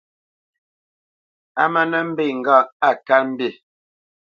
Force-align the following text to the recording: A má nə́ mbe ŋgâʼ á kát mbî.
A 1.61 1.63
má 1.73 1.81
nə́ 1.91 2.01
mbe 2.09 2.23
ŋgâʼ 2.39 2.67
á 2.87 2.89
kát 3.07 3.23
mbî. 3.29 3.49